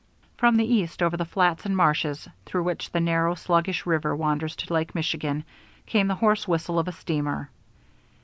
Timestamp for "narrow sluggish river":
2.99-4.15